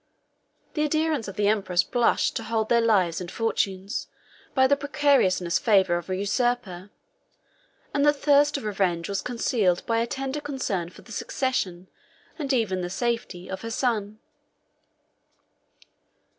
[0.73, 4.07] The adherents of the empress blushed to hold their lives and fortunes
[4.55, 6.89] by the precarious favor of a usurper;
[7.93, 11.87] and the thirst of revenge was concealed by a tender concern for the succession,
[12.39, 14.17] and even the safety, of her son.